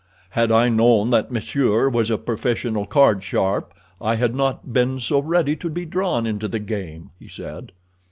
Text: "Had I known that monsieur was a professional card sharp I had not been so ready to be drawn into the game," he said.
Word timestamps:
"Had 0.31 0.51
I 0.51 0.67
known 0.67 1.11
that 1.11 1.29
monsieur 1.31 1.87
was 1.87 2.09
a 2.09 2.17
professional 2.17 2.87
card 2.87 3.23
sharp 3.23 3.71
I 4.01 4.15
had 4.15 4.33
not 4.33 4.73
been 4.73 4.99
so 4.99 5.19
ready 5.19 5.55
to 5.57 5.69
be 5.69 5.85
drawn 5.85 6.25
into 6.25 6.47
the 6.47 6.57
game," 6.57 7.11
he 7.19 7.27
said. 7.27 7.71